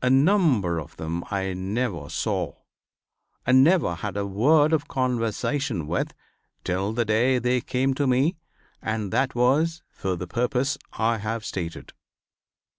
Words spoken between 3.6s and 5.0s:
never had a word of